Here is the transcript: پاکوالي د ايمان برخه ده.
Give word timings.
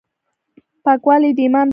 پاکوالي 0.85 1.31
د 1.37 1.39
ايمان 1.43 1.61
برخه 1.61 1.65
ده. 1.65 1.69